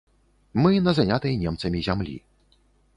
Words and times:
Мы 0.61 0.71
на 0.87 0.95
занятай 1.01 1.37
немцамі 1.45 1.79
зямлі. 1.89 2.19